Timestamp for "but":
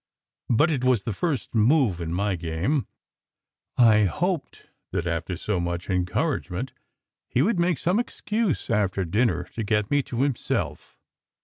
0.49-0.71